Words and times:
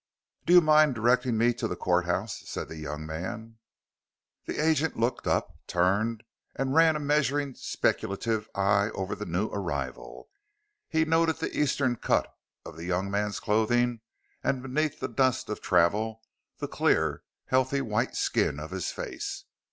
"Do 0.47 0.53
you 0.53 0.61
mind 0.61 0.95
directing 0.95 1.37
me 1.37 1.53
to 1.53 1.67
the 1.67 1.75
courthouse?" 1.75 2.41
said 2.49 2.69
the 2.69 2.77
young 2.77 3.05
man. 3.05 3.59
The 4.47 4.57
agent 4.57 4.97
looked 4.97 5.27
up, 5.27 5.53
turned, 5.67 6.23
and 6.55 6.73
ran 6.73 6.95
a 6.95 6.99
measuring, 6.99 7.53
speculative 7.53 8.49
eye 8.55 8.89
over 8.95 9.13
the 9.13 9.27
new 9.27 9.49
arrival. 9.51 10.27
He 10.89 11.05
noted 11.05 11.35
the 11.37 11.55
Eastern 11.55 11.97
cut 11.97 12.33
of 12.65 12.77
the 12.77 12.85
young 12.85 13.11
man's 13.11 13.39
clothing 13.39 14.01
and 14.43 14.63
beneath 14.63 14.99
the 14.99 15.07
dust 15.07 15.49
of 15.49 15.61
travel 15.61 16.23
the 16.57 16.67
clear, 16.67 17.21
healthy 17.45 17.81
white 17.81 18.15
skin 18.15 18.59
of 18.59 18.71
his 18.71 18.89
face. 18.91 19.45